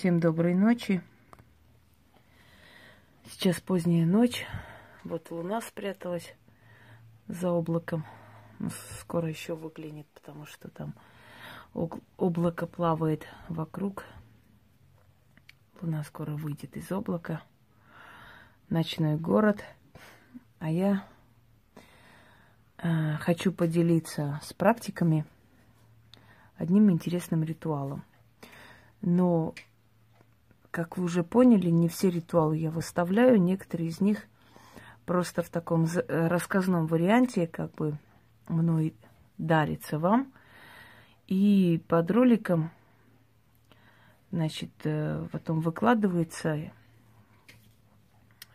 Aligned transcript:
Всем 0.00 0.18
доброй 0.18 0.54
ночи. 0.54 1.02
Сейчас 3.26 3.60
поздняя 3.60 4.06
ночь. 4.06 4.46
Вот 5.04 5.30
луна 5.30 5.60
спряталась 5.60 6.34
за 7.28 7.50
облаком. 7.50 8.06
Ну, 8.58 8.70
скоро 8.98 9.28
еще 9.28 9.54
выглянет, 9.54 10.06
потому 10.14 10.46
что 10.46 10.70
там 10.70 10.94
облако 12.16 12.66
плавает 12.66 13.26
вокруг. 13.50 14.06
Луна 15.82 16.02
скоро 16.04 16.30
выйдет 16.30 16.78
из 16.78 16.90
облака. 16.90 17.42
Ночной 18.70 19.18
город. 19.18 19.62
А 20.60 20.70
я 20.70 21.06
э, 22.78 23.16
хочу 23.18 23.52
поделиться 23.52 24.40
с 24.42 24.54
практиками 24.54 25.26
одним 26.56 26.90
интересным 26.90 27.42
ритуалом. 27.42 28.02
Но 29.02 29.54
как 30.70 30.96
вы 30.96 31.04
уже 31.04 31.24
поняли, 31.24 31.68
не 31.68 31.88
все 31.88 32.10
ритуалы 32.10 32.56
я 32.56 32.70
выставляю, 32.70 33.40
некоторые 33.40 33.88
из 33.88 34.00
них 34.00 34.26
просто 35.04 35.42
в 35.42 35.48
таком 35.48 35.86
э, 35.86 36.28
рассказном 36.28 36.86
варианте, 36.86 37.46
как 37.46 37.74
бы 37.74 37.98
мной 38.48 38.94
дарится 39.38 39.98
вам. 39.98 40.32
И 41.26 41.82
под 41.88 42.10
роликом, 42.10 42.70
значит, 44.30 44.70
э, 44.84 45.26
потом 45.32 45.60
выкладывается 45.60 46.70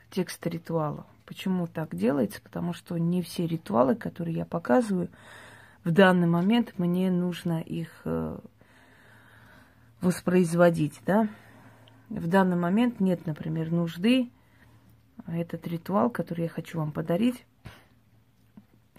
текст 0.10 0.46
ритуала. 0.48 1.06
Почему 1.26 1.68
так 1.68 1.96
делается? 1.96 2.42
Потому 2.42 2.72
что 2.74 2.98
не 2.98 3.22
все 3.22 3.46
ритуалы, 3.46 3.96
которые 3.96 4.36
я 4.38 4.46
показываю, 4.46 5.10
в 5.84 5.92
данный 5.92 6.28
момент 6.28 6.78
мне 6.78 7.12
нужно 7.12 7.60
их 7.60 7.90
э, 8.06 8.38
воспроизводить, 10.00 11.02
да 11.06 11.28
в 12.10 12.28
данный 12.28 12.56
момент 12.56 13.00
нет, 13.00 13.26
например, 13.26 13.72
нужды 13.72 14.30
этот 15.28 15.68
ритуал, 15.68 16.10
который 16.10 16.44
я 16.44 16.50
хочу 16.50 16.78
вам 16.78 16.92
подарить, 16.92 17.46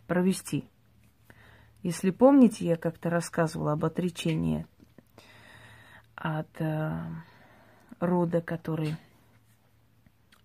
провести. 0.06 0.68
Если 1.82 2.10
помните, 2.10 2.66
я 2.66 2.76
как-то 2.76 3.10
рассказывала 3.10 3.72
об 3.72 3.84
отречении 3.84 4.66
от 6.16 6.48
э, 6.60 7.00
рода, 8.00 8.40
который 8.40 8.96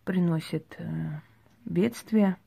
приносит 0.04 0.76
э, 0.78 1.20
бедствие. 1.66 2.38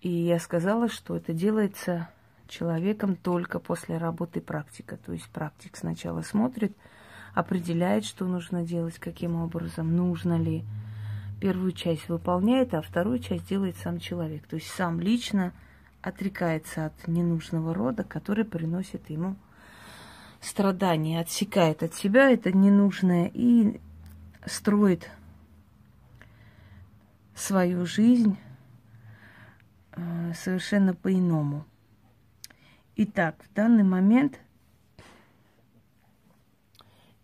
И 0.00 0.08
я 0.08 0.40
сказала, 0.40 0.88
что 0.88 1.16
это 1.16 1.32
делается 1.32 2.08
человеком 2.48 3.14
только 3.14 3.60
после 3.60 3.98
работы 3.98 4.40
практика. 4.40 4.96
То 4.96 5.12
есть 5.12 5.28
практик 5.30 5.76
сначала 5.76 6.22
смотрит– 6.22 6.76
определяет, 7.34 8.04
что 8.04 8.26
нужно 8.26 8.62
делать, 8.64 8.98
каким 8.98 9.36
образом, 9.36 9.94
нужно 9.96 10.38
ли. 10.38 10.64
Первую 11.40 11.72
часть 11.72 12.08
выполняет, 12.08 12.74
а 12.74 12.82
вторую 12.82 13.18
часть 13.18 13.48
делает 13.48 13.76
сам 13.78 13.98
человек. 13.98 14.46
То 14.46 14.56
есть 14.56 14.68
сам 14.68 15.00
лично 15.00 15.52
отрекается 16.02 16.86
от 16.86 17.08
ненужного 17.08 17.72
рода, 17.72 18.04
который 18.04 18.44
приносит 18.44 19.08
ему 19.08 19.36
страдания, 20.40 21.20
отсекает 21.20 21.82
от 21.82 21.94
себя 21.94 22.30
это 22.30 22.52
ненужное 22.52 23.30
и 23.32 23.80
строит 24.44 25.10
свою 27.34 27.86
жизнь 27.86 28.38
э, 29.92 30.32
совершенно 30.34 30.94
по-иному. 30.94 31.64
Итак, 32.96 33.36
в 33.48 33.54
данный 33.54 33.84
момент– 33.84 34.38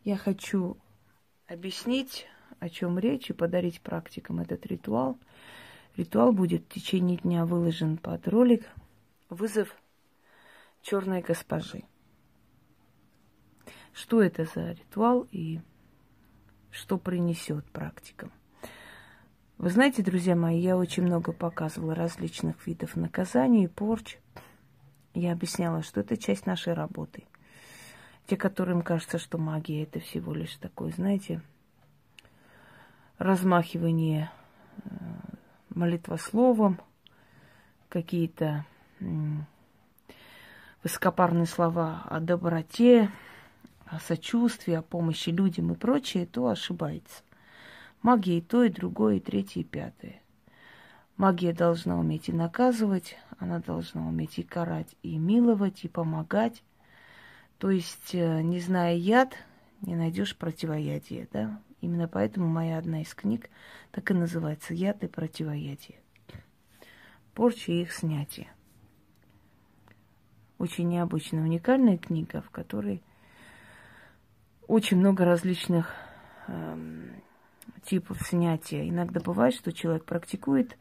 я 0.07 0.17
хочу 0.17 0.77
объяснить, 1.49 2.29
о 2.61 2.69
чем 2.69 2.97
речь, 2.97 3.29
и 3.29 3.33
подарить 3.33 3.81
практикам 3.81 4.39
этот 4.39 4.65
ритуал. 4.65 5.19
Ритуал 5.97 6.31
будет 6.31 6.62
в 6.62 6.69
течение 6.69 7.17
дня 7.17 7.44
выложен 7.44 7.97
под 7.97 8.28
ролик 8.28 8.65
«Вызов 9.31 9.75
черной 10.81 11.22
госпожи». 11.22 11.83
Что 13.93 14.22
это 14.22 14.45
за 14.45 14.71
ритуал 14.71 15.27
и 15.33 15.59
что 16.71 16.99
принесет 16.99 17.65
практикам? 17.72 18.31
Вы 19.59 19.71
знаете, 19.71 20.05
друзья 20.05 20.37
мои, 20.37 20.61
я 20.61 20.77
очень 20.77 21.03
много 21.03 21.33
показывала 21.33 21.97
различных 21.97 22.65
видов 22.65 22.95
наказаний, 22.95 23.66
порч. 23.66 24.19
Я 25.15 25.33
объясняла, 25.33 25.83
что 25.83 25.99
это 25.99 26.16
часть 26.16 26.47
нашей 26.47 26.75
работы– 26.75 27.25
те, 28.26 28.37
которым 28.37 28.82
кажется, 28.82 29.19
что 29.19 29.38
магия 29.38 29.84
это 29.84 30.00
всего 30.00 30.34
лишь 30.34 30.56
такое, 30.56 30.91
знаете, 30.92 31.41
размахивание 33.19 34.31
э, 34.84 34.88
молитвословом, 35.70 36.81
какие-то 37.88 38.65
высокопарные 40.82 41.47
слова 41.47 42.03
о 42.06 42.20
доброте, 42.20 43.10
о 43.86 44.00
сочувствии, 44.00 44.75
о 44.75 44.82
помощи 44.82 45.31
людям 45.31 45.72
и 45.72 45.76
прочее, 45.76 46.26
то 46.26 46.48
ошибается. 46.48 47.22
Магия 48.03 48.38
и 48.38 48.42
то, 48.42 48.65
и 48.65 48.69
другое, 48.69 49.16
и 49.16 49.20
третье, 49.20 49.60
и 49.60 49.65
пятое. 49.65 50.20
Магия 51.16 51.53
должна 51.53 51.98
уметь 51.98 52.28
и 52.28 52.32
наказывать, 52.32 53.16
она 53.38 53.60
должна 53.60 54.06
уметь 54.06 54.38
и 54.38 54.42
карать, 54.42 54.94
и 55.03 55.16
миловать, 55.16 55.84
и 55.84 55.88
помогать. 55.88 56.62
То 57.59 57.71
есть, 57.71 58.15
э, 58.15 58.43
не 58.43 58.61
зная 58.61 58.94
яд, 58.94 59.34
не 59.81 59.94
найдешь 59.94 60.37
противоядие, 60.37 61.28
да? 61.33 61.61
Именно 61.81 62.09
поэтому 62.09 62.49
моя 62.49 62.78
одна 62.78 63.03
из 63.03 63.15
книг 63.15 63.50
так 63.93 64.11
и 64.11 64.15
называется 64.15 64.75
«Яд 64.75 65.05
и 65.05 65.09
противоядие». 65.09 65.99
Порча 67.34 67.72
и 67.72 67.83
их 67.83 67.93
снятие. 67.93 68.49
Очень 70.59 70.89
необычная, 70.89 71.43
уникальная 71.43 71.99
книга, 71.99 72.41
в 72.41 72.50
которой 72.50 73.03
очень 74.66 74.97
много 74.97 75.27
различных 75.27 75.95
эм, 76.49 77.22
типов 77.84 78.21
снятия. 78.22 78.89
Иногда 78.89 79.21
бывает, 79.21 79.55
что 79.55 79.71
человек 79.72 80.06
практикует, 80.06 80.78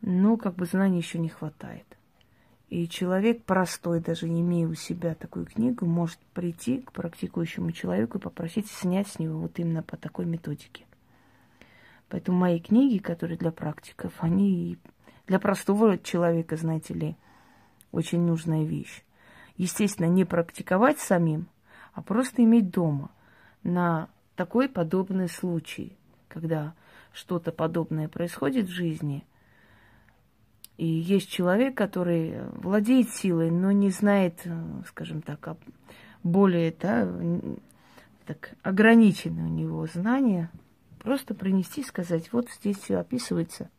но 0.00 0.38
как 0.38 0.54
бы 0.54 0.64
знаний 0.64 0.98
еще 0.98 1.18
не 1.18 1.28
хватает. 1.28 1.97
И 2.68 2.86
человек 2.86 3.44
простой, 3.44 4.00
даже 4.00 4.28
не 4.28 4.42
имея 4.42 4.68
у 4.68 4.74
себя 4.74 5.14
такую 5.14 5.46
книгу, 5.46 5.86
может 5.86 6.18
прийти 6.34 6.80
к 6.82 6.92
практикующему 6.92 7.72
человеку 7.72 8.18
и 8.18 8.20
попросить 8.20 8.70
снять 8.70 9.08
с 9.08 9.18
него 9.18 9.40
вот 9.40 9.58
именно 9.58 9.82
по 9.82 9.96
такой 9.96 10.26
методике. 10.26 10.84
Поэтому 12.10 12.38
мои 12.38 12.60
книги, 12.60 12.98
которые 12.98 13.38
для 13.38 13.52
практиков, 13.52 14.12
они 14.18 14.78
для 15.26 15.38
простого 15.38 15.96
человека, 15.98 16.56
знаете 16.56 16.92
ли, 16.92 17.16
очень 17.90 18.20
нужная 18.20 18.64
вещь. 18.64 19.02
Естественно, 19.56 20.06
не 20.06 20.26
практиковать 20.26 20.98
самим, 20.98 21.48
а 21.94 22.02
просто 22.02 22.44
иметь 22.44 22.70
дома 22.70 23.10
на 23.62 24.10
такой 24.36 24.68
подобный 24.68 25.28
случай, 25.28 25.96
когда 26.28 26.74
что-то 27.12 27.50
подобное 27.50 28.08
происходит 28.08 28.66
в 28.66 28.72
жизни– 28.72 29.24
и 30.78 30.86
есть 30.86 31.28
человек, 31.28 31.76
который 31.76 32.40
владеет 32.52 33.10
силой, 33.10 33.50
но 33.50 33.72
не 33.72 33.90
знает, 33.90 34.40
э, 34.44 34.82
скажем 34.86 35.22
так, 35.22 35.56
более 36.22 36.70
да, 36.70 37.06
так, 38.24 38.54
ограничены 38.62 39.42
у 39.42 39.48
него 39.48 39.86
знания. 39.86 40.50
Просто 41.00 41.34
принести, 41.34 41.82
сказать, 41.82 42.32
вот 42.32 42.48
здесь 42.50 42.78
все 42.78 42.98
описывается. 42.98 43.70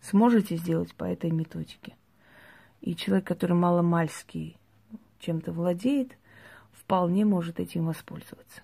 Сможете 0.00 0.56
сделать 0.56 0.94
по 0.94 1.04
этой 1.04 1.30
методике. 1.30 1.96
И 2.80 2.96
человек, 2.96 3.26
который 3.26 3.56
маломальский 3.56 4.56
чем-то 5.18 5.52
владеет, 5.52 6.16
вполне 6.72 7.26
может 7.26 7.60
этим 7.60 7.86
воспользоваться. 7.86 8.62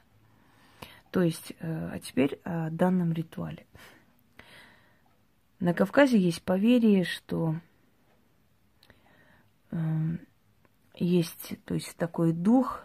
То 1.11 1.21
есть, 1.21 1.53
э, 1.61 1.91
а 1.93 1.99
теперь 1.99 2.41
о 2.45 2.71
данном 2.71 3.13
ритуале. 3.13 3.67
На 5.62 5.75
Кавказе 5.75 6.19
есть 6.19 6.43
поверье, 6.43 7.05
что 7.05 7.55
э, 9.70 9.76
есть, 10.97 11.55
то 11.64 11.75
есть 11.75 11.94
такой 11.97 12.32
дух 12.32 12.82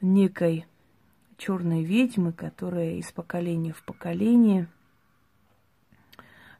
некой 0.00 0.64
черной 1.36 1.84
ведьмы, 1.84 2.32
которая 2.32 2.92
из 2.94 3.12
поколения 3.12 3.74
в 3.74 3.84
поколение 3.84 4.66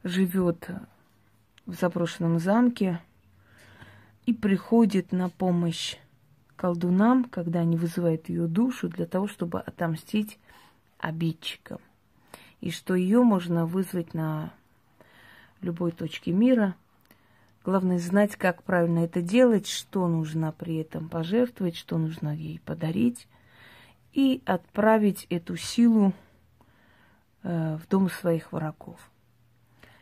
живет 0.03 0.69
в 1.65 1.73
заброшенном 1.73 2.37
замке 2.37 3.01
и 4.27 4.33
приходит 4.35 5.11
на 5.11 5.29
помощь 5.29 5.97
колдунам, 6.55 7.23
когда 7.23 7.61
они 7.61 7.77
вызывают 7.77 8.29
ее 8.29 8.45
душу 8.45 8.89
для 8.89 9.07
того, 9.07 9.27
чтобы 9.27 9.59
отомстить 9.59 10.37
обидчикам 10.99 11.79
и 12.61 12.71
что 12.71 12.95
ее 12.95 13.21
можно 13.23 13.65
вызвать 13.65 14.13
на 14.13 14.51
любой 15.61 15.91
точке 15.91 16.31
мира. 16.31 16.75
Главное 17.63 17.99
знать, 17.99 18.35
как 18.35 18.63
правильно 18.63 18.99
это 18.99 19.21
делать, 19.21 19.67
что 19.67 20.07
нужно 20.07 20.51
при 20.51 20.77
этом 20.77 21.09
пожертвовать, 21.09 21.75
что 21.75 21.97
нужно 21.97 22.35
ей 22.35 22.59
подарить, 22.65 23.27
и 24.13 24.41
отправить 24.45 25.25
эту 25.29 25.57
силу 25.57 26.13
э, 27.43 27.77
в 27.77 27.87
дом 27.89 28.09
своих 28.09 28.53
врагов. 28.53 28.99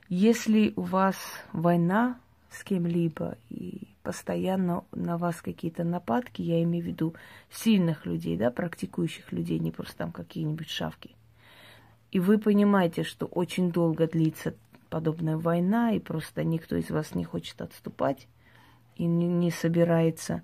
Если 0.09 0.73
у 0.75 0.81
вас 0.81 1.15
война 1.51 2.19
с 2.51 2.63
кем-либо 2.63 3.37
и 3.49 3.87
постоянно 4.03 4.83
на 4.91 5.17
вас 5.17 5.41
какие-то 5.41 5.83
нападки, 5.83 6.41
я 6.41 6.61
имею 6.63 6.83
в 6.83 6.87
виду 6.87 7.15
сильных 7.49 8.05
людей, 8.05 8.37
да, 8.37 8.51
практикующих 8.51 9.31
людей, 9.31 9.57
не 9.59 9.71
просто 9.71 9.97
там 9.97 10.11
какие-нибудь 10.11 10.69
шавки. 10.69 11.15
И 12.13 12.19
вы 12.19 12.37
понимаете, 12.37 13.01
что 13.01 13.25
очень 13.25 13.71
долго 13.71 14.07
длится 14.07 14.53
подобная 14.91 15.35
война, 15.35 15.93
и 15.93 15.99
просто 15.99 16.43
никто 16.43 16.75
из 16.75 16.91
вас 16.91 17.15
не 17.15 17.23
хочет 17.23 17.59
отступать 17.59 18.27
и 18.95 19.05
не, 19.05 19.49
собирается, 19.49 20.43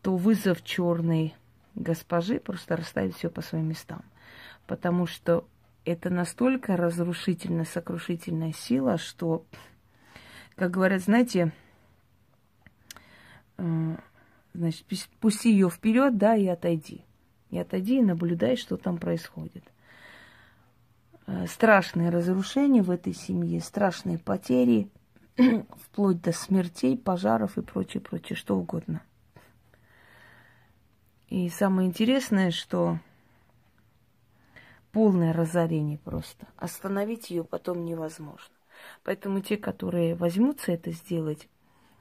то 0.00 0.16
вызов 0.16 0.64
черной 0.64 1.34
госпожи 1.74 2.40
просто 2.40 2.74
расставить 2.78 3.14
все 3.14 3.28
по 3.28 3.42
своим 3.42 3.68
местам. 3.68 4.02
Потому 4.66 5.04
что 5.04 5.46
это 5.84 6.08
настолько 6.08 6.74
разрушительная, 6.74 7.66
сокрушительная 7.66 8.54
сила, 8.54 8.96
что, 8.96 9.44
как 10.56 10.70
говорят, 10.70 11.02
знаете, 11.02 11.52
э, 13.58 13.96
значит, 14.54 14.86
пусти 15.20 15.52
ее 15.52 15.68
вперед, 15.68 16.16
да, 16.16 16.34
и 16.34 16.46
отойди. 16.46 17.04
И 17.50 17.58
отойди 17.58 17.98
и 17.98 18.02
наблюдай, 18.02 18.56
что 18.56 18.78
там 18.78 18.96
происходит. 18.96 19.64
Э, 21.28 21.46
страшные 21.46 22.08
разрушения 22.08 22.80
в 22.80 22.90
этой 22.90 23.12
семье, 23.12 23.60
страшные 23.60 24.18
потери, 24.18 24.88
вплоть 25.36 26.22
до 26.22 26.32
смертей, 26.32 26.96
пожаров 26.96 27.58
и 27.58 27.62
прочее, 27.62 28.00
прочее, 28.00 28.34
что 28.34 28.56
угодно. 28.56 29.02
И 31.28 31.50
самое 31.50 31.86
интересное, 31.86 32.50
что 32.50 32.98
полное 34.90 35.34
разорение 35.34 35.98
просто. 35.98 36.46
Остановить 36.56 37.28
ее 37.28 37.44
потом 37.44 37.84
невозможно. 37.84 38.54
Поэтому 39.04 39.42
те, 39.42 39.58
которые 39.58 40.14
возьмутся 40.14 40.72
это 40.72 40.92
сделать, 40.92 41.46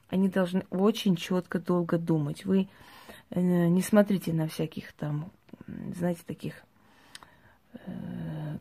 они 0.08 0.30
должны 0.30 0.66
очень 0.70 1.18
четко, 1.18 1.60
долго 1.60 1.98
думать. 1.98 2.46
Вы 2.46 2.70
э, 3.32 3.42
не 3.42 3.82
смотрите 3.82 4.32
на 4.32 4.48
всяких 4.48 4.94
там, 4.94 5.34
знаете, 5.94 6.22
таких, 6.26 6.64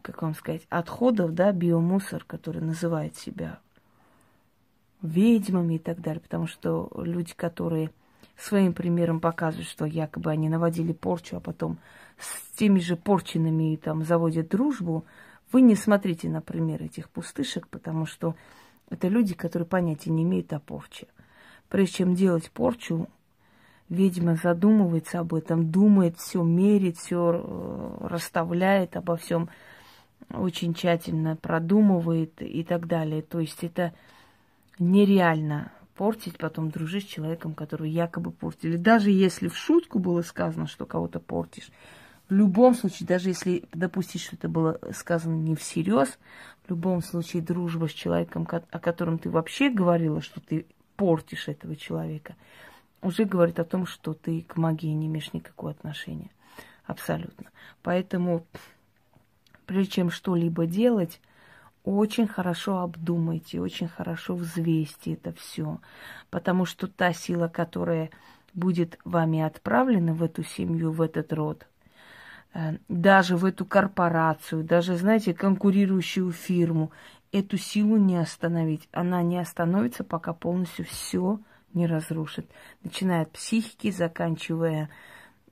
как 0.03 0.23
вам 0.23 0.35
сказать, 0.35 0.67
отходов, 0.69 1.35
да, 1.35 1.53
биомусор, 1.53 2.25
который 2.25 2.63
называет 2.63 3.17
себя 3.17 3.59
ведьмами 5.03 5.75
и 5.75 5.79
так 5.79 6.01
далее. 6.01 6.21
Потому 6.21 6.47
что 6.47 6.91
люди, 6.97 7.33
которые 7.35 7.91
своим 8.37 8.73
примером 8.73 9.21
показывают, 9.21 9.69
что 9.69 9.85
якобы 9.85 10.31
они 10.31 10.49
наводили 10.49 10.93
порчу, 10.93 11.37
а 11.37 11.41
потом 11.41 11.79
с 12.19 12.57
теми 12.57 12.79
же 12.79 12.97
порченными 12.97 13.77
там 13.77 14.05
заводят 14.05 14.49
дружбу, 14.49 15.05
вы 15.53 15.62
не 15.62 15.75
смотрите 15.75 16.29
на 16.29 16.41
пример 16.41 16.83
этих 16.83 17.09
пустышек, 17.09 17.69
потому 17.69 18.07
что 18.07 18.35
это 18.91 19.09
люди, 19.09 19.35
которые 19.35 19.67
понятия 19.67 20.11
не 20.11 20.23
имеют 20.23 20.53
о 20.53 20.61
порче. 20.61 21.07
Прежде 21.69 21.97
чем 21.97 22.15
делать 22.15 22.51
порчу, 22.51 23.09
ведьма 23.88 24.37
задумывается 24.37 25.21
об 25.21 25.35
этом, 25.35 25.71
думает, 25.71 26.19
все 26.19 26.43
мерит, 26.43 26.97
все 26.99 27.43
э, 27.43 28.06
расставляет 28.09 28.97
обо 28.97 29.17
всем, 29.17 29.49
очень 30.31 30.75
тщательно 30.75 31.37
продумывает 31.37 32.43
и 32.43 32.65
так 32.65 32.87
далее. 32.87 33.23
То 33.23 33.41
есть 33.41 33.62
это 33.62 33.94
нереально 34.79 35.73
портить, 35.94 36.37
потом 36.37 36.71
дружить 36.71 37.05
с 37.05 37.12
человеком, 37.12 37.55
который 37.55 37.91
якобы 37.91 38.31
портили. 38.31 38.77
Даже 38.77 39.11
если 39.11 39.49
в 39.49 39.56
шутку 39.56 39.99
было 39.99 40.23
сказано, 40.23 40.67
что 40.67 40.85
кого-то 40.85 41.21
портишь, 41.21 41.71
в 42.29 42.35
любом 42.35 42.75
случае, 42.75 43.06
даже 43.06 43.29
если 43.29 43.65
допустить, 43.73 44.21
что 44.21 44.35
это 44.35 44.49
было 44.49 44.81
сказано 44.93 45.35
не 45.35 45.55
всерьез, 45.55 46.19
в 46.67 46.71
любом 46.71 47.03
случае 47.03 47.41
дружба 47.41 47.88
с 47.88 47.93
человеком, 47.93 48.49
о 48.50 48.79
котором 48.81 49.19
ты 49.19 49.31
вообще 49.31 49.71
говорила, 49.71 50.21
что 50.21 50.41
ты 50.41 50.67
портишь 50.97 51.47
этого 51.49 51.77
человека, 51.77 52.35
уже 53.03 53.25
говорит 53.25 53.59
о 53.59 53.65
том, 53.65 53.87
что 53.87 54.15
ты 54.15 54.43
к 54.43 54.57
магии 54.57 54.89
не 54.89 55.07
имеешь 55.07 55.33
никакого 55.33 55.71
отношения. 55.71 56.31
Абсолютно. 56.85 57.51
Поэтому, 57.83 58.47
прежде 59.67 59.93
чем 59.93 60.11
что-либо 60.11 60.67
делать, 60.67 61.21
очень 61.85 62.27
хорошо 62.27 62.81
обдумайте, 62.81 63.61
очень 63.61 63.89
хорошо 63.89 64.35
взвесьте 64.35 65.15
это 65.15 65.33
все. 65.33 65.81
Потому 66.31 66.65
что 66.65 66.89
та 66.89 67.13
сила, 67.13 67.49
которая 67.49 68.11
будет 68.55 68.99
вами 69.05 69.41
отправлена 69.41 70.15
в 70.15 70.23
эту 70.23 70.43
семью, 70.43 70.91
в 70.91 71.01
этот 71.03 71.33
род, 71.33 71.67
э, 72.55 72.79
даже 72.89 73.37
в 73.37 73.45
эту 73.45 73.65
корпорацию, 73.65 74.65
даже, 74.65 74.97
знаете, 74.97 75.35
конкурирующую 75.35 76.33
фирму, 76.33 76.91
эту 77.31 77.59
силу 77.59 77.97
не 77.97 78.17
остановить. 78.17 78.89
Она 78.93 79.23
не 79.23 79.39
остановится, 79.39 80.05
пока 80.05 80.33
полностью 80.33 80.87
все 80.87 81.39
не 81.75 81.87
разрушит. 81.87 82.51
Начиная 82.83 83.23
от 83.23 83.33
психики, 83.33 83.91
заканчивая 83.91 84.89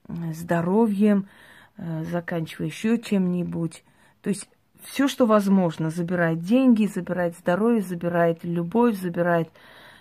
э, 0.08 0.32
здоровьем, 0.32 1.28
э, 1.76 2.04
заканчивая 2.04 2.66
еще 2.68 2.98
чем-нибудь. 2.98 3.84
То 4.22 4.30
есть 4.30 4.48
все, 4.82 5.08
что 5.08 5.26
возможно, 5.26 5.90
забирает 5.90 6.40
деньги, 6.40 6.86
забирает 6.86 7.36
здоровье, 7.36 7.82
забирает 7.82 8.44
любовь, 8.44 8.96
забирает 8.96 9.50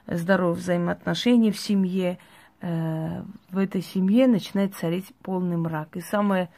здоровые 0.07 0.57
взаимоотношения 0.57 1.51
в 1.51 1.60
семье. 1.60 2.19
Э, 2.62 3.24
в 3.50 3.57
этой 3.57 3.81
семье 3.81 4.27
начинает 4.27 4.75
царить 4.75 5.13
полный 5.21 5.57
мрак. 5.57 5.95
И 5.98 6.01
самое 6.01 6.50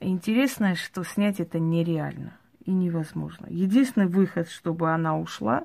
интересное, 0.00 0.74
что 0.74 1.04
снять 1.04 1.40
это 1.40 1.58
нереально 1.58 2.32
и 2.64 2.70
невозможно. 2.70 3.46
Единственный 3.48 4.06
выход, 4.06 4.48
чтобы 4.48 4.92
она 4.92 5.18
ушла, 5.18 5.64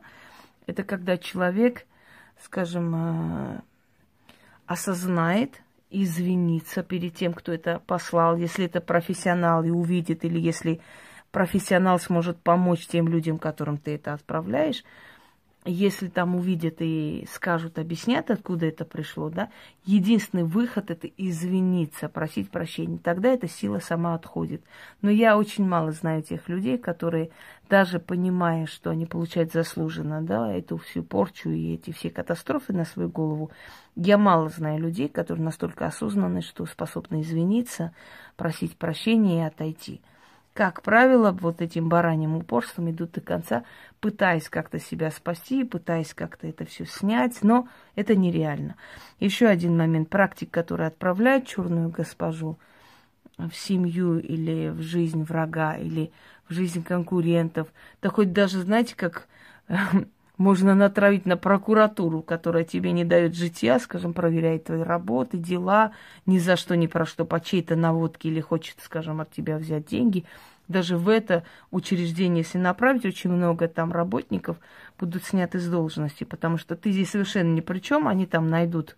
это 0.65 0.83
когда 0.83 1.17
человек, 1.17 1.85
скажем, 2.41 2.95
э, 2.95 3.61
осознает, 4.65 5.61
извиниться 5.89 6.83
перед 6.83 7.15
тем, 7.15 7.33
кто 7.33 7.53
это 7.53 7.81
послал, 7.85 8.37
если 8.37 8.65
это 8.65 8.81
профессионал 8.81 9.63
и 9.63 9.69
увидит, 9.69 10.25
или 10.25 10.39
если 10.39 10.81
профессионал 11.31 11.99
сможет 11.99 12.37
помочь 12.41 12.87
тем 12.87 13.07
людям, 13.07 13.39
которым 13.39 13.77
ты 13.77 13.95
это 13.95 14.13
отправляешь, 14.13 14.83
если 15.65 16.09
там 16.09 16.35
увидят 16.35 16.75
и 16.79 17.27
скажут, 17.31 17.79
объяснят, 17.79 18.29
откуда 18.29 18.67
это 18.67 18.85
пришло, 18.85 19.29
да, 19.29 19.49
единственный 19.83 20.43
выход 20.43 20.91
это 20.91 21.07
извиниться, 21.17 22.07
просить 22.07 22.51
прощения. 22.51 22.99
Тогда 22.99 23.29
эта 23.29 23.47
сила 23.47 23.79
сама 23.79 24.13
отходит. 24.13 24.63
Но 25.01 25.09
я 25.09 25.37
очень 25.37 25.67
мало 25.67 25.91
знаю 25.91 26.21
тех 26.21 26.47
людей, 26.49 26.77
которые, 26.77 27.31
даже 27.67 27.99
понимая, 27.99 28.67
что 28.67 28.91
они 28.91 29.07
получают 29.07 29.51
заслуженно, 29.53 30.21
да, 30.21 30.53
эту 30.53 30.77
всю 30.77 31.01
порчу 31.01 31.49
и 31.49 31.73
эти 31.73 31.91
все 31.91 32.11
катастрофы 32.11 32.71
на 32.71 32.85
свою 32.85 33.09
голову, 33.09 33.49
я 33.95 34.19
мало 34.19 34.49
знаю 34.49 34.79
людей, 34.79 35.09
которые 35.09 35.45
настолько 35.45 35.87
осознанны, 35.87 36.41
что 36.41 36.65
способны 36.67 37.21
извиниться, 37.21 37.91
просить 38.35 38.77
прощения 38.77 39.43
и 39.43 39.47
отойти 39.47 40.01
как 40.55 40.83
правило, 40.83 41.33
вот 41.33 41.61
этим 41.61 41.89
бараньим 41.89 42.37
упорством 42.37 42.89
идут 42.89 43.11
до 43.11 43.19
конца, 43.19 43.65
пытаясь 43.99 44.47
как-то 44.47 44.79
себя 44.79 45.11
спасти, 45.11 45.65
пытаясь 45.65 46.13
как-то 46.13 46.47
это 46.47 46.63
все 46.63 46.85
снять, 46.85 47.43
но 47.43 47.67
это 47.95 48.15
нереально. 48.15 48.77
Еще 49.19 49.47
один 49.47 49.77
момент. 49.77 50.09
Практик, 50.09 50.49
который 50.49 50.87
отправляет 50.87 51.45
черную 51.45 51.89
госпожу 51.89 52.57
в 53.37 53.51
семью 53.51 54.17
или 54.17 54.69
в 54.69 54.81
жизнь 54.81 55.23
врага, 55.23 55.75
или 55.75 56.13
в 56.47 56.53
жизнь 56.53 56.83
конкурентов, 56.83 57.67
да 58.01 58.07
хоть 58.09 58.31
даже, 58.31 58.61
знаете, 58.61 58.95
как 58.95 59.27
можно 60.37 60.75
натравить 60.75 61.25
на 61.25 61.37
прокуратуру, 61.37 62.21
которая 62.21 62.63
тебе 62.63 62.91
не 62.91 63.05
дает 63.05 63.35
житья, 63.35 63.79
скажем, 63.79 64.13
проверяет 64.13 64.65
твои 64.65 64.81
работы, 64.81 65.37
дела, 65.37 65.93
ни 66.25 66.39
за 66.39 66.55
что, 66.55 66.75
ни 66.75 66.87
про 66.87 67.05
что, 67.05 67.25
по 67.25 67.39
чьей-то 67.39 67.75
наводке 67.75 68.29
или 68.29 68.41
хочет, 68.41 68.77
скажем, 68.81 69.21
от 69.21 69.31
тебя 69.31 69.57
взять 69.57 69.85
деньги. 69.85 70.25
Даже 70.67 70.97
в 70.97 71.09
это 71.09 71.43
учреждение, 71.71 72.39
если 72.39 72.57
направить 72.57 73.05
очень 73.05 73.29
много 73.29 73.67
там 73.67 73.91
работников, 73.91 74.57
будут 74.99 75.23
сняты 75.23 75.59
с 75.59 75.67
должности, 75.67 76.23
потому 76.23 76.57
что 76.57 76.75
ты 76.75 76.91
здесь 76.91 77.11
совершенно 77.11 77.53
ни 77.53 77.61
при 77.61 77.79
чем, 77.79 78.07
они 78.07 78.25
там 78.25 78.49
найдут 78.49 78.95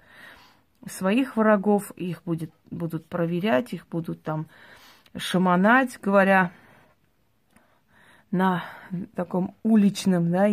своих 0.90 1.36
врагов, 1.36 1.92
их 1.98 2.24
будет, 2.24 2.52
будут 2.72 3.06
проверять, 3.06 3.74
их 3.74 3.86
будут 3.90 4.24
там 4.24 4.48
шаманать, 5.16 6.00
говоря 6.02 6.52
на 8.32 8.64
таком 9.16 9.56
уличном, 9.64 10.32
да, 10.32 10.48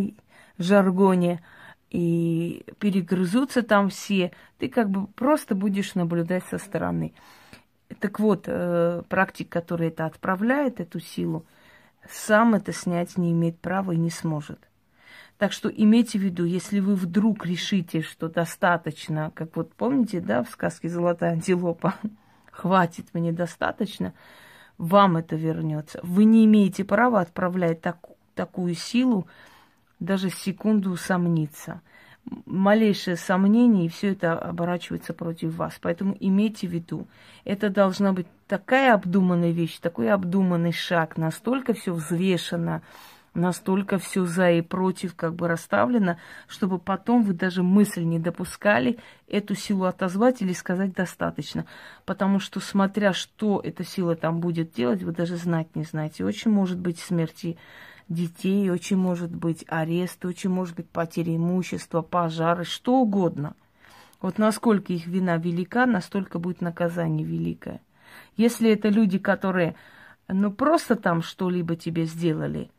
жаргоне, 0.59 1.43
и 1.91 2.65
перегрызутся 2.81 3.63
там 3.63 3.89
все, 3.89 4.33
ты 4.59 4.69
как 4.69 4.91
бы 4.91 5.07
просто 5.07 5.55
будешь 5.55 5.95
наблюдать 5.95 6.45
со 6.51 6.59
стороны. 6.59 7.13
Так 8.01 8.19
вот, 8.19 8.45
э, 8.47 9.03
практик, 9.09 9.49
который 9.49 9.89
это 9.89 10.07
отправляет, 10.07 10.81
эту 10.81 10.99
силу, 10.99 11.45
сам 12.11 12.55
это 12.55 12.73
снять 12.73 13.17
не 13.17 13.31
имеет 13.33 13.59
права 13.61 13.93
и 13.93 13.97
не 13.97 14.11
сможет. 14.11 14.59
Так 15.39 15.53
что 15.53 15.69
имейте 15.69 16.19
в 16.19 16.23
виду, 16.23 16.45
если 16.45 16.81
вы 16.81 16.95
вдруг 16.95 17.45
решите, 17.47 18.03
что 18.03 18.29
достаточно, 18.29 19.33
как 19.35 19.57
вот 19.57 19.75
помните, 19.75 20.21
да, 20.21 20.43
в 20.43 20.51
сказке 20.51 20.89
«Золотая 20.89 21.33
антилопа», 21.33 21.95
хватит, 22.51 23.07
мне 23.13 23.33
достаточно, 23.33 24.15
вам 24.79 25.17
это 25.17 25.37
вернется. 25.37 26.01
Вы 26.03 26.25
не 26.25 26.45
имеете 26.45 26.85
права 26.85 27.21
отправлять 27.21 27.81
так, 27.81 27.99
такую 28.35 28.75
силу, 28.75 29.27
даже 30.01 30.31
секунду 30.31 30.91
усомниться. 30.91 31.81
Малейшее 32.47 33.17
сомнение, 33.17 33.87
и 33.87 33.89
все 33.91 34.13
это 34.13 34.39
оборачивается 34.39 35.13
против 35.13 35.57
вас. 35.57 35.79
Поэтому 35.81 36.17
имейте 36.19 36.67
в 36.67 36.71
виду, 36.71 37.07
это 37.45 37.69
должна 37.69 38.13
быть 38.13 38.27
такая 38.49 38.95
обдуманная 38.95 39.51
вещь, 39.51 39.79
такой 39.79 40.11
обдуманный 40.11 40.73
шаг, 40.73 41.19
настолько 41.19 41.75
все 41.75 41.93
взвешено, 41.93 42.81
настолько 43.35 43.99
все 43.99 44.25
за 44.25 44.53
и 44.53 44.63
против 44.63 45.15
как 45.15 45.35
бы 45.35 45.49
расставлено, 45.49 46.19
чтобы 46.49 46.79
потом 46.79 47.23
вы 47.23 47.35
даже 47.35 47.63
мысль 47.63 48.05
не 48.05 48.19
допускали 48.19 48.99
эту 49.29 49.55
силу 49.55 49.85
отозвать 49.85 50.41
или 50.41 50.53
сказать 50.53 50.95
достаточно. 50.95 51.67
Потому 52.07 52.39
что 52.39 52.61
смотря 52.61 53.13
что 53.13 53.61
эта 53.63 53.85
сила 53.85 54.17
там 54.17 54.41
будет 54.41 54.73
делать, 54.73 55.03
вы 55.03 55.13
даже 55.13 55.37
знать 55.37 55.75
не 55.75 55.85
знаете. 55.85 56.25
Очень 56.25 56.53
может 56.53 56.79
быть 56.79 56.99
смерти 56.99 57.59
детей, 58.09 58.71
очень 58.71 58.97
может 58.97 59.35
быть 59.35 59.65
арест, 59.69 60.25
очень 60.25 60.51
может 60.51 60.77
быть 60.77 60.89
потеря 60.89 61.37
имущества, 61.37 62.03
пожары, 62.03 62.65
что 62.65 63.01
угодно. 63.01 63.55
Вот 64.21 64.39
насколько 64.39 64.93
их 64.93 65.07
вина 65.07 65.37
велика, 65.37 65.87
настолько 65.87 66.39
будет 66.39 66.61
наказание 66.61 67.27
великое. 67.27 67.81
Если 68.37 68.71
это 68.71 68.89
люди, 68.89 69.19
которые 69.19 69.75
ну 70.29 70.51
просто 70.51 70.97
там 70.97 71.23
что-либо 71.23 71.77
тебе 71.77 72.05
сделали, 72.05 72.71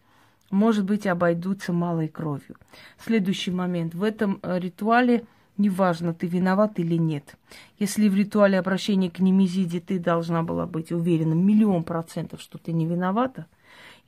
может 0.51 0.86
быть, 0.86 1.08
обойдутся 1.08 1.74
малой 1.74 2.08
кровью. 2.08 2.55
Следующий 2.98 3.51
момент. 3.51 3.94
В 3.94 4.03
этом 4.03 4.39
э, 4.41 4.60
ритуале 4.60 5.25
неважно, 5.58 6.13
ты 6.13 6.27
виноват 6.27 6.79
или 6.79 6.96
нет. 6.96 7.36
Если 7.79 8.10
в 8.10 8.15
ритуале 8.15 8.60
обращения 8.60 9.10
к 9.10 9.20
Немезиде 9.20 9.79
ты 9.79 10.00
должна 10.00 10.44
была 10.44 10.65
быть 10.65 10.91
уверена 10.91 11.34
миллион 11.34 11.84
процентов, 11.84 12.41
что 12.41 12.58
ты 12.58 12.74
не 12.74 12.86
виновата, 12.86 13.48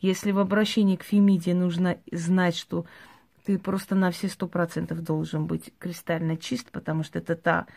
если 0.02 0.32
в 0.32 0.40
обращении 0.40 0.96
к 0.96 1.04
Фемиде 1.04 1.54
нужно 1.54 1.98
знать, 2.12 2.56
что 2.56 2.86
ты 3.46 3.58
просто 3.58 3.96
на 3.96 4.12
все 4.12 4.28
сто 4.28 4.48
процентов 4.48 5.02
должен 5.04 5.48
быть 5.48 5.74
кристально 5.80 6.38
чист, 6.38 6.70
потому 6.72 7.04
что 7.04 7.20
это 7.20 7.36
та 7.36 7.68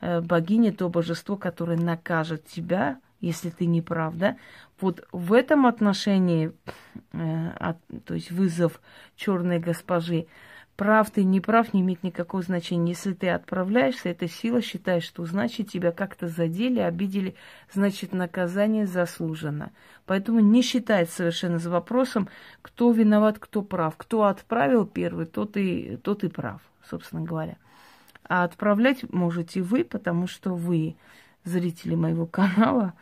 э, 0.00 0.20
богиня, 0.20 0.72
то 0.72 0.88
божество, 0.88 1.36
которое 1.36 1.76
накажет 1.76 2.46
тебя, 2.46 2.98
если 3.20 3.50
ты 3.50 3.66
не 3.66 3.82
прав, 3.82 4.16
да? 4.16 4.36
Вот 4.80 5.06
в 5.12 5.32
этом 5.32 5.66
отношении, 5.66 6.52
э, 7.12 7.74
то 8.04 8.14
есть 8.14 8.30
вызов 8.30 8.80
черной 9.16 9.58
госпожи, 9.58 10.26
прав 10.78 11.10
ты, 11.10 11.24
не 11.24 11.40
прав, 11.40 11.74
не 11.74 11.80
имеет 11.80 12.04
никакого 12.04 12.40
значения. 12.40 12.92
Если 12.92 13.12
ты 13.12 13.28
отправляешься, 13.30 14.10
эта 14.10 14.28
сила 14.28 14.62
считает, 14.62 15.02
что 15.02 15.26
значит 15.26 15.72
тебя 15.72 15.90
как-то 15.90 16.28
задели, 16.28 16.78
обидели, 16.78 17.34
значит 17.74 18.12
наказание 18.12 18.86
заслужено. 18.86 19.70
Поэтому 20.06 20.38
не 20.38 20.62
считает 20.62 21.10
совершенно 21.10 21.58
за 21.58 21.68
вопросом, 21.68 22.28
кто 22.62 22.92
виноват, 22.92 23.40
кто 23.40 23.62
прав. 23.62 23.94
Кто 23.96 24.22
отправил 24.22 24.86
первый, 24.86 25.26
тот 25.26 25.56
и, 25.56 25.96
тот 25.96 26.22
и 26.22 26.28
прав, 26.28 26.62
собственно 26.88 27.22
говоря. 27.22 27.56
А 28.28 28.44
отправлять 28.44 29.12
можете 29.12 29.62
вы, 29.62 29.82
потому 29.82 30.28
что 30.28 30.54
вы, 30.54 30.94
зрители 31.42 31.96
моего 31.96 32.24
канала, 32.24 32.94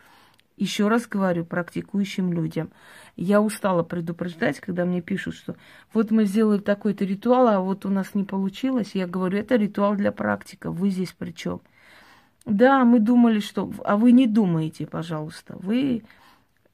еще 0.57 0.87
раз 0.87 1.07
говорю 1.07 1.45
практикующим 1.45 2.33
людям. 2.33 2.71
Я 3.15 3.41
устала 3.41 3.83
предупреждать, 3.83 4.59
когда 4.59 4.85
мне 4.85 5.01
пишут, 5.01 5.35
что 5.35 5.55
вот 5.93 6.11
мы 6.11 6.25
сделали 6.25 6.59
такой-то 6.59 7.05
ритуал, 7.05 7.47
а 7.47 7.59
вот 7.59 7.85
у 7.85 7.89
нас 7.89 8.15
не 8.15 8.23
получилось. 8.23 8.91
Я 8.93 9.07
говорю, 9.07 9.37
это 9.37 9.55
ритуал 9.55 9.95
для 9.95 10.11
практика. 10.11 10.71
Вы 10.71 10.89
здесь 10.89 11.13
при 11.17 11.31
чем? 11.31 11.61
Да, 12.45 12.83
мы 12.85 12.99
думали, 12.99 13.39
что... 13.39 13.71
А 13.85 13.97
вы 13.97 14.11
не 14.11 14.25
думаете, 14.25 14.87
пожалуйста. 14.87 15.55
Вы 15.59 16.03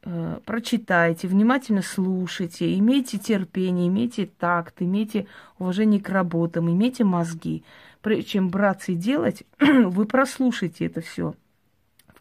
э, 0.03 0.39
прочитайте, 0.45 1.27
внимательно 1.27 1.81
слушайте, 1.81 2.77
имейте 2.77 3.17
терпение, 3.17 3.87
имейте 3.87 4.25
такт, 4.25 4.81
имейте 4.81 5.27
уважение 5.59 5.99
к 5.99 6.09
работам, 6.09 6.69
имейте 6.69 7.03
мозги. 7.03 7.63
Прежде 8.01 8.23
чем 8.23 8.49
браться 8.49 8.91
и 8.91 8.95
делать, 8.95 9.43
вы 9.59 10.05
прослушайте 10.05 10.85
это 10.85 11.01
все 11.01 11.35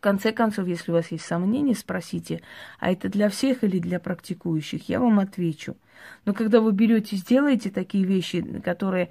конце 0.03 0.33
концов, 0.33 0.67
если 0.67 0.91
у 0.91 0.95
вас 0.95 1.11
есть 1.11 1.25
сомнения, 1.25 1.75
спросите, 1.75 2.43
а 2.79 2.93
это 2.93 3.09
для 3.09 3.31
всех 3.31 3.65
или 3.65 3.79
для 3.79 3.99
практикующих? 3.99 4.89
Я 4.89 5.01
вам 5.01 5.19
отвечу. 5.19 5.77
Но 6.25 6.35
когда 6.35 6.61
вы 6.61 6.73
берете, 6.73 7.17
сделаете 7.17 7.71
такие 7.71 8.05
вещи, 8.05 8.43
которые 8.61 9.11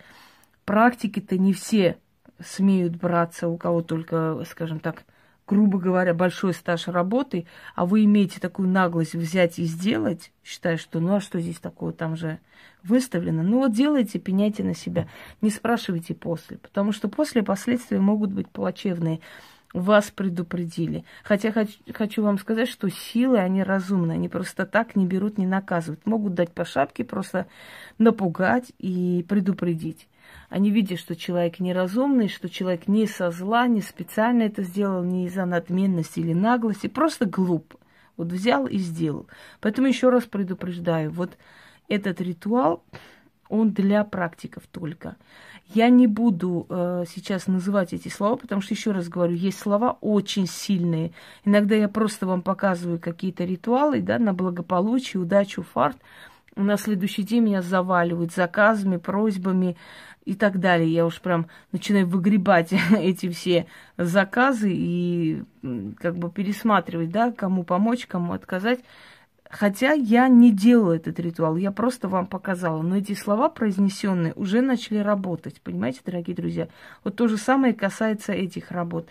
практики-то 0.65 1.37
не 1.37 1.53
все 1.53 1.97
смеют 2.43 2.95
браться, 2.95 3.47
у 3.47 3.57
кого 3.57 3.81
только, 3.81 4.43
скажем 4.47 4.79
так, 4.79 5.03
грубо 5.47 5.79
говоря, 5.79 6.13
большой 6.13 6.53
стаж 6.53 6.87
работы, 6.87 7.45
а 7.75 7.85
вы 7.85 8.05
имеете 8.05 8.39
такую 8.39 8.69
наглость 8.69 9.15
взять 9.15 9.59
и 9.59 9.65
сделать, 9.65 10.31
считая, 10.43 10.77
что 10.77 10.99
ну 10.99 11.15
а 11.15 11.19
что 11.19 11.39
здесь 11.39 11.59
такого, 11.59 11.91
там 11.91 12.15
же 12.15 12.39
выставлено. 12.83 13.43
Ну 13.43 13.59
вот 13.59 13.73
делайте, 13.73 14.17
пеняйте 14.17 14.63
на 14.63 14.73
себя. 14.73 15.07
Не 15.41 15.49
спрашивайте 15.49 16.15
после, 16.15 16.57
потому 16.57 16.93
что 16.93 17.09
после 17.09 17.43
последствия 17.43 17.99
могут 17.99 18.31
быть 18.31 18.49
плачевные 18.49 19.19
вас 19.73 20.11
предупредили. 20.11 21.05
Хотя 21.23 21.53
хочу, 21.93 22.23
вам 22.23 22.37
сказать, 22.37 22.69
что 22.69 22.89
силы, 22.89 23.39
они 23.39 23.63
разумны, 23.63 24.13
они 24.13 24.29
просто 24.29 24.65
так 24.65 24.95
не 24.95 25.05
берут, 25.05 25.37
не 25.37 25.45
наказывают. 25.45 26.05
Могут 26.05 26.33
дать 26.33 26.51
по 26.51 26.65
шапке, 26.65 27.03
просто 27.03 27.47
напугать 27.97 28.71
и 28.79 29.25
предупредить. 29.27 30.07
Они 30.49 30.69
видят, 30.69 30.99
что 30.99 31.15
человек 31.15 31.59
неразумный, 31.59 32.27
что 32.27 32.49
человек 32.49 32.87
не 32.87 33.07
со 33.07 33.31
зла, 33.31 33.67
не 33.67 33.81
специально 33.81 34.43
это 34.43 34.63
сделал, 34.63 35.03
не 35.03 35.25
из-за 35.27 35.45
надменности 35.45 36.19
или 36.19 36.33
наглости, 36.33 36.87
просто 36.87 37.25
глуп. 37.25 37.75
Вот 38.17 38.27
взял 38.27 38.67
и 38.67 38.77
сделал. 38.77 39.27
Поэтому 39.61 39.87
еще 39.87 40.09
раз 40.09 40.25
предупреждаю, 40.25 41.11
вот 41.11 41.37
этот 41.87 42.21
ритуал, 42.21 42.83
он 43.51 43.71
для 43.71 44.03
практиков 44.03 44.63
только. 44.71 45.17
Я 45.73 45.89
не 45.89 46.07
буду 46.07 46.65
э, 46.69 47.03
сейчас 47.07 47.47
называть 47.47 47.93
эти 47.93 48.07
слова, 48.07 48.37
потому 48.37 48.61
что, 48.61 48.73
еще 48.73 48.91
раз 48.91 49.07
говорю, 49.07 49.35
есть 49.35 49.59
слова 49.59 49.97
очень 50.01 50.47
сильные. 50.47 51.11
Иногда 51.45 51.75
я 51.75 51.87
просто 51.87 52.25
вам 52.25 52.41
показываю 52.41 52.99
какие-то 52.99 53.43
ритуалы, 53.43 54.01
да, 54.01 54.19
на 54.19 54.33
благополучие, 54.33 55.21
удачу, 55.21 55.63
фарт. 55.63 55.97
На 56.55 56.77
следующий 56.77 57.23
день 57.23 57.43
меня 57.43 57.61
заваливают 57.61 58.33
заказами, 58.33 58.97
просьбами 58.97 59.77
и 60.25 60.33
так 60.33 60.59
далее. 60.59 60.91
Я 60.91 61.05
уж 61.05 61.21
прям 61.21 61.47
начинаю 61.71 62.07
выгребать 62.07 62.73
эти 62.97 63.29
все 63.29 63.67
заказы 63.97 64.71
и 64.73 65.43
как 65.99 66.17
бы 66.17 66.29
пересматривать, 66.29 67.11
да, 67.11 67.31
кому 67.31 67.63
помочь, 67.63 68.07
кому 68.07 68.33
отказать. 68.33 68.79
Хотя 69.51 69.91
я 69.91 70.29
не 70.29 70.53
делала 70.53 70.93
этот 70.93 71.19
ритуал, 71.19 71.57
я 71.57 71.71
просто 71.73 72.07
вам 72.07 72.25
показала. 72.25 72.81
Но 72.81 72.95
эти 72.95 73.13
слова 73.13 73.49
произнесенные 73.49 74.33
уже 74.33 74.61
начали 74.61 74.99
работать. 74.99 75.61
Понимаете, 75.61 75.99
дорогие 76.05 76.35
друзья? 76.35 76.69
Вот 77.03 77.17
то 77.17 77.27
же 77.27 77.35
самое 77.35 77.73
касается 77.73 78.31
этих 78.31 78.71
работ. 78.71 79.09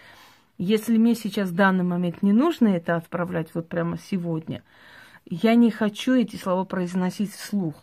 Если 0.56 0.97
мне 0.97 1.14
сейчас 1.14 1.50
в 1.50 1.54
данный 1.54 1.85
момент 1.85 2.23
не 2.23 2.32
нужно 2.32 2.68
это 2.68 2.97
отправлять 2.97 3.54
вот 3.54 3.68
прямо 3.68 3.99
сегодня, 3.99 4.62
я 5.26 5.54
не 5.54 5.70
хочу 5.70 6.14
эти 6.14 6.37
слова 6.37 6.64
произносить 6.64 7.32
вслух. 7.32 7.75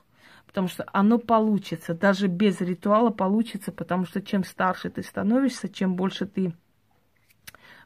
Потому 0.47 0.67
что 0.67 0.83
оно 0.91 1.19
получится, 1.19 1.93
даже 1.93 2.25
без 2.25 2.59
ритуала 2.59 3.11
получится, 3.11 3.71
потому 3.71 4.05
что 4.05 4.19
чем 4.19 4.43
старше 4.43 4.89
ты 4.89 5.03
становишься, 5.03 5.69
чем 5.69 5.95
больше 5.95 6.25
ты 6.25 6.53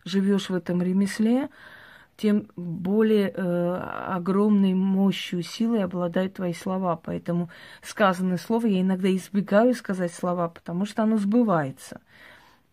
живешь 0.05 0.49
в 0.49 0.55
этом 0.55 0.81
ремесле, 0.81 1.49
тем 2.21 2.47
более 2.55 3.29
э, 3.29 3.75
огромной 4.07 4.75
мощью, 4.75 5.41
силой 5.41 5.83
обладают 5.83 6.35
твои 6.35 6.53
слова. 6.53 6.95
Поэтому 6.95 7.49
сказанное 7.81 8.37
слово 8.37 8.67
я 8.67 8.81
иногда 8.81 9.13
избегаю 9.15 9.73
сказать 9.73 10.13
слова, 10.13 10.47
потому 10.49 10.85
что 10.85 11.01
оно 11.01 11.17
сбывается. 11.17 11.99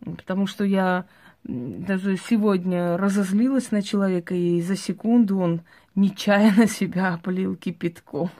Потому 0.01 0.47
что 0.47 0.65
я 0.65 1.07
даже 1.45 2.19
сегодня 2.19 2.99
разозлилась 2.99 3.71
на 3.71 3.81
человека, 3.81 4.35
и 4.35 4.61
за 4.61 4.77
секунду 4.77 5.39
он 5.39 5.63
нечаянно 5.95 6.67
себя 6.67 7.15
облил 7.15 7.57
кипятком, 7.57 8.31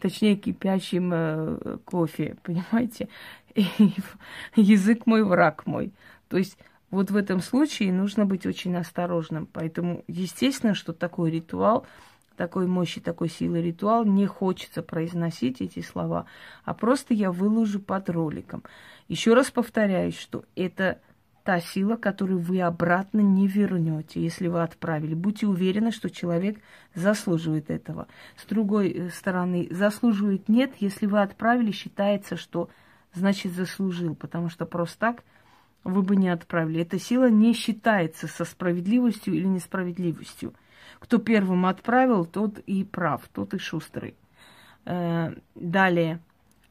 точнее 0.00 0.36
кипящим 0.36 1.10
э, 1.14 1.78
кофе, 1.86 2.36
понимаете? 2.42 3.08
И 3.54 3.66
язык 4.56 5.06
мой, 5.06 5.24
враг 5.24 5.66
мой. 5.66 5.94
То 6.28 6.36
есть 6.36 6.58
вот 6.92 7.10
в 7.10 7.16
этом 7.16 7.40
случае 7.40 7.90
нужно 7.90 8.26
быть 8.26 8.46
очень 8.46 8.76
осторожным. 8.76 9.48
Поэтому, 9.50 10.04
естественно, 10.06 10.74
что 10.74 10.92
такой 10.92 11.30
ритуал, 11.30 11.86
такой 12.36 12.66
мощи, 12.66 13.00
такой 13.00 13.30
силы 13.30 13.62
ритуал, 13.62 14.04
не 14.04 14.26
хочется 14.26 14.82
произносить 14.82 15.62
эти 15.62 15.80
слова, 15.80 16.26
а 16.64 16.74
просто 16.74 17.14
я 17.14 17.32
выложу 17.32 17.80
под 17.80 18.10
роликом. 18.10 18.62
Еще 19.08 19.32
раз 19.32 19.50
повторяю, 19.50 20.12
что 20.12 20.44
это 20.54 21.00
та 21.44 21.60
сила, 21.60 21.96
которую 21.96 22.40
вы 22.40 22.60
обратно 22.60 23.20
не 23.20 23.48
вернете, 23.48 24.22
если 24.22 24.48
вы 24.48 24.62
отправили. 24.62 25.14
Будьте 25.14 25.46
уверены, 25.46 25.92
что 25.92 26.10
человек 26.10 26.58
заслуживает 26.94 27.70
этого. 27.70 28.06
С 28.36 28.44
другой 28.44 28.90
э, 28.90 29.08
стороны, 29.08 29.66
заслуживает 29.70 30.48
нет, 30.50 30.72
если 30.78 31.06
вы 31.06 31.22
отправили, 31.22 31.70
считается, 31.70 32.36
что 32.36 32.68
значит 33.14 33.52
заслужил, 33.52 34.14
потому 34.14 34.50
что 34.50 34.66
просто 34.66 34.98
так 34.98 35.24
вы 35.84 36.02
бы 36.02 36.16
не 36.16 36.28
отправили. 36.28 36.82
Эта 36.82 36.98
сила 36.98 37.30
не 37.30 37.54
считается 37.54 38.26
со 38.26 38.44
справедливостью 38.44 39.34
или 39.34 39.46
несправедливостью. 39.46 40.54
Кто 40.98 41.18
первым 41.18 41.66
отправил, 41.66 42.24
тот 42.24 42.58
и 42.60 42.84
прав, 42.84 43.22
тот 43.32 43.54
и 43.54 43.58
шустрый. 43.58 44.14
Э, 44.84 45.34
далее. 45.54 46.20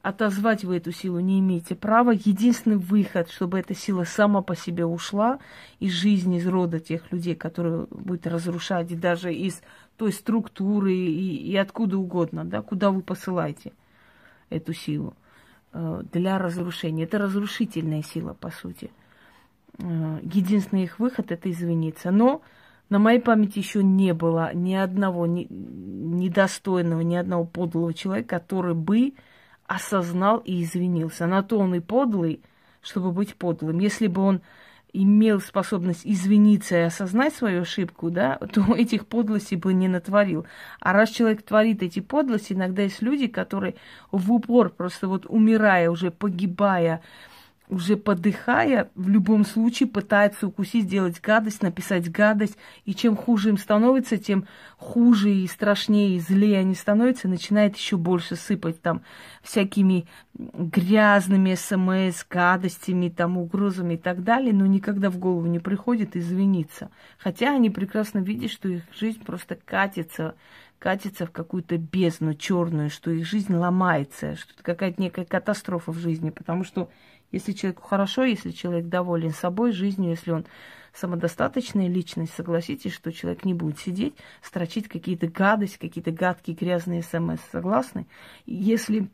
Отозвать 0.01 0.63
вы 0.63 0.77
эту 0.77 0.91
силу 0.91 1.19
не 1.19 1.39
имеете 1.39 1.75
права. 1.75 2.11
Единственный 2.11 2.77
выход, 2.77 3.29
чтобы 3.29 3.59
эта 3.59 3.75
сила 3.75 4.03
сама 4.03 4.41
по 4.41 4.55
себе 4.55 4.83
ушла 4.85 5.39
из 5.79 5.91
жизни, 5.91 6.37
из 6.37 6.47
рода 6.47 6.79
тех 6.79 7.11
людей, 7.11 7.35
которые 7.35 7.85
будет 7.91 8.25
разрушать, 8.25 8.91
и 8.91 8.95
даже 8.95 9.33
из 9.33 9.61
той 9.97 10.11
структуры 10.11 10.93
и, 10.93 11.35
и 11.51 11.55
откуда 11.55 11.97
угодно, 11.97 12.43
да, 12.45 12.63
куда 12.63 12.89
вы 12.89 13.01
посылаете 13.01 13.73
эту 14.49 14.73
силу 14.73 15.13
э, 15.73 16.03
для 16.11 16.39
разрушения. 16.39 17.03
Это 17.03 17.19
разрушительная 17.19 18.01
сила, 18.01 18.33
по 18.33 18.49
сути. 18.49 18.89
Э, 19.81 20.19
единственный 20.21 20.83
их 20.83 20.99
выход– 20.99 21.31
это 21.33 21.49
извиниться. 21.49 22.11
Но 22.11 22.41
на 22.89 22.99
моей 22.99 23.19
памяти 23.19 23.59
еще 23.59 23.83
не 23.83 24.13
было 24.13 24.53
ни 24.53 24.73
одного 24.73 25.25
недостойного, 25.25 27.01
ни 27.01 27.15
одного 27.15 27.45
подлого 27.45 27.93
человека, 27.93 28.39
который 28.39 28.75
бы 28.75 29.13
осознал 29.65 30.39
и 30.39 30.63
извинился. 30.63 31.27
На 31.27 31.43
то 31.43 31.57
он 31.57 31.75
и 31.75 31.79
подлый, 31.79 32.41
чтобы 32.81 33.11
быть 33.11 33.35
подлым. 33.35 33.79
Если 33.79 34.07
бы 34.07 34.21
он 34.21 34.41
имел 34.93 35.39
способность 35.39 36.01
извиниться 36.03 36.75
и 36.75 36.81
осознать 36.81 37.33
свою 37.33 37.61
ошибку, 37.61 38.11
да, 38.11 38.37
то 38.53 38.61
этих 38.75 39.07
подлостей 39.07 39.55
бы 39.55 39.73
не 39.73 39.87
натворил. 39.87 40.45
А 40.79 40.93
раз 40.93 41.09
человек 41.09 41.43
творит 41.43 41.81
эти 41.81 42.01
подлости, 42.01 42.53
иногда 42.53 42.83
есть 42.83 43.01
люди, 43.01 43.27
которые 43.27 43.75
в 44.11 44.31
упор, 44.33 44.69
просто 44.69 45.07
вот 45.07 45.25
умирая, 45.27 45.89
уже 45.89 46.11
погибая, 46.11 47.01
уже 47.71 47.95
подыхая, 47.95 48.91
в 48.95 49.07
любом 49.07 49.45
случае 49.45 49.87
пытается 49.87 50.45
укусить, 50.47 50.85
сделать 50.85 51.21
гадость, 51.21 51.63
написать 51.63 52.11
гадость. 52.11 52.57
И 52.83 52.93
чем 52.93 53.15
хуже 53.15 53.49
им 53.49 53.57
становится, 53.57 54.17
тем 54.17 54.45
хуже 54.77 55.33
и 55.33 55.47
страшнее, 55.47 56.17
и 56.17 56.19
злее 56.19 56.59
они 56.59 56.75
становятся, 56.75 57.29
начинает 57.29 57.77
еще 57.77 57.95
больше 57.95 58.35
сыпать 58.35 58.81
там 58.81 59.01
всякими 59.41 60.05
грязными 60.33 61.55
смс, 61.55 62.25
гадостями, 62.29 63.07
там, 63.07 63.37
угрозами 63.37 63.93
и 63.93 63.97
так 63.97 64.23
далее, 64.23 64.53
но 64.53 64.65
никогда 64.65 65.09
в 65.09 65.17
голову 65.17 65.45
не 65.47 65.59
приходит 65.59 66.17
извиниться. 66.17 66.91
Хотя 67.17 67.55
они 67.55 67.69
прекрасно 67.69 68.19
видят, 68.19 68.51
что 68.51 68.67
их 68.67 68.83
жизнь 68.93 69.23
просто 69.23 69.55
катится 69.55 70.35
катится 70.77 71.27
в 71.27 71.31
какую-то 71.31 71.77
бездну 71.77 72.33
черную, 72.33 72.89
что 72.89 73.11
их 73.11 73.23
жизнь 73.27 73.53
ломается, 73.53 74.35
что 74.35 74.51
это 74.55 74.63
какая-то 74.63 74.99
некая 74.99 75.25
катастрофа 75.25 75.91
в 75.91 75.99
жизни, 75.99 76.31
потому 76.31 76.63
что 76.63 76.89
если 77.31 77.53
человеку 77.53 77.83
хорошо, 77.83 78.23
если 78.23 78.51
человек 78.51 78.87
доволен 78.87 79.31
собой, 79.31 79.71
жизнью, 79.71 80.11
если 80.11 80.31
он 80.31 80.45
самодостаточная 80.93 81.87
личность, 81.87 82.33
согласитесь, 82.33 82.93
что 82.93 83.11
человек 83.11 83.45
не 83.45 83.53
будет 83.53 83.79
сидеть, 83.79 84.15
строчить 84.41 84.87
какие-то 84.87 85.27
гадости, 85.27 85.77
какие-то 85.77 86.11
гадкие 86.11 86.55
грязные 86.55 87.01
смс. 87.01 87.39
Согласны? 87.51 88.07
Если 88.45 89.09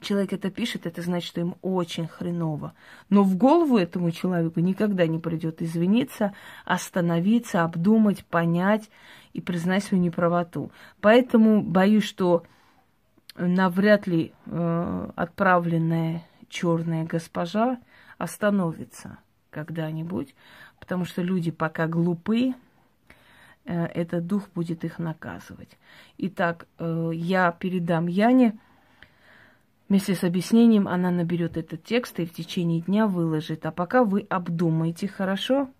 человек 0.00 0.32
это 0.32 0.50
пишет, 0.50 0.86
это 0.86 1.02
значит, 1.02 1.28
что 1.28 1.40
им 1.40 1.56
очень 1.62 2.06
хреново. 2.06 2.74
Но 3.10 3.22
в 3.22 3.36
голову 3.36 3.76
этому 3.76 4.10
человеку 4.12 4.60
никогда 4.60 5.06
не 5.06 5.18
придет 5.18 5.62
извиниться, 5.62 6.34
остановиться, 6.64 7.64
обдумать, 7.64 8.24
понять 8.24 8.88
и 9.32 9.40
признать 9.40 9.84
свою 9.84 10.02
неправоту. 10.02 10.70
Поэтому 11.00 11.62
боюсь, 11.62 12.04
что 12.04 12.44
навряд 13.36 14.06
ли 14.06 14.32
э, 14.46 15.10
отправленная 15.16 16.24
черная 16.48 17.04
госпожа 17.04 17.78
остановится 18.18 19.18
когда-нибудь, 19.50 20.34
потому 20.80 21.04
что 21.04 21.22
люди 21.22 21.50
пока 21.50 21.86
глупы, 21.86 22.54
э, 23.64 23.86
этот 23.86 24.26
дух 24.26 24.48
будет 24.54 24.84
их 24.84 24.98
наказывать. 24.98 25.78
Итак, 26.18 26.66
э, 26.78 27.10
я 27.14 27.52
передам 27.52 28.06
Яне 28.06 28.58
вместе 29.88 30.14
с 30.14 30.24
объяснением, 30.24 30.88
она 30.88 31.10
наберет 31.10 31.56
этот 31.56 31.84
текст 31.84 32.18
и 32.18 32.26
в 32.26 32.32
течение 32.32 32.80
дня 32.80 33.06
выложит. 33.06 33.64
А 33.66 33.70
пока 33.70 34.04
вы 34.04 34.26
обдумайте 34.28 35.06
хорошо, 35.08 35.70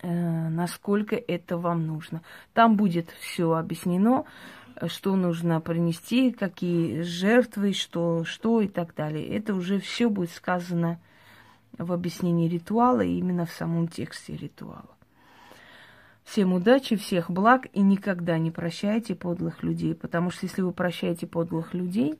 э, 0.00 0.48
насколько 0.48 1.16
это 1.16 1.58
вам 1.58 1.86
нужно. 1.86 2.22
Там 2.54 2.76
будет 2.76 3.10
все 3.20 3.52
объяснено 3.52 4.24
что 4.88 5.16
нужно 5.16 5.60
принести, 5.60 6.32
какие 6.32 7.02
жертвы, 7.02 7.72
что, 7.72 8.24
что 8.24 8.60
и 8.60 8.68
так 8.68 8.94
далее. 8.94 9.26
Это 9.26 9.54
уже 9.54 9.78
все 9.78 10.08
будет 10.08 10.30
сказано 10.30 10.98
в 11.78 11.92
объяснении 11.92 12.48
ритуала 12.48 13.00
и 13.00 13.18
именно 13.18 13.46
в 13.46 13.52
самом 13.52 13.88
тексте 13.88 14.36
ритуала. 14.36 14.90
Всем 16.24 16.52
удачи, 16.52 16.96
всех 16.96 17.30
благ 17.30 17.66
и 17.72 17.80
никогда 17.80 18.38
не 18.38 18.50
прощайте 18.50 19.14
подлых 19.14 19.62
людей, 19.62 19.94
потому 19.94 20.30
что 20.30 20.46
если 20.46 20.62
вы 20.62 20.72
прощаете 20.72 21.26
подлых 21.26 21.74
людей, 21.74 22.18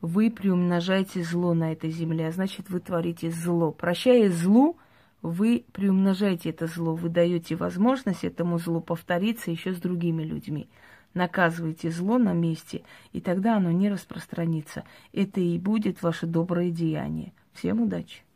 вы 0.00 0.30
приумножаете 0.30 1.22
зло 1.24 1.54
на 1.54 1.72
этой 1.72 1.90
земле, 1.90 2.28
а 2.28 2.32
значит 2.32 2.68
вы 2.68 2.80
творите 2.80 3.30
зло. 3.30 3.72
Прощая 3.72 4.30
злу, 4.30 4.76
вы 5.22 5.64
приумножаете 5.72 6.50
это 6.50 6.66
зло, 6.66 6.94
вы 6.94 7.08
даете 7.08 7.56
возможность 7.56 8.22
этому 8.22 8.58
злу 8.58 8.80
повториться 8.80 9.50
еще 9.50 9.72
с 9.72 9.78
другими 9.78 10.22
людьми 10.22 10.68
наказывайте 11.14 11.90
зло 11.90 12.18
на 12.18 12.32
месте, 12.32 12.82
и 13.12 13.20
тогда 13.20 13.56
оно 13.56 13.70
не 13.70 13.88
распространится. 13.88 14.84
Это 15.12 15.40
и 15.40 15.58
будет 15.58 16.02
ваше 16.02 16.26
доброе 16.26 16.70
деяние. 16.70 17.32
Всем 17.52 17.82
удачи! 17.82 18.27